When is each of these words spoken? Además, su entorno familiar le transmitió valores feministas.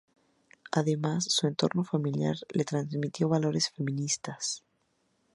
Además, 0.71 1.25
su 1.25 1.45
entorno 1.45 1.83
familiar 1.83 2.35
le 2.53 2.63
transmitió 2.65 3.29
valores 3.29 3.69
feministas. 3.69 4.63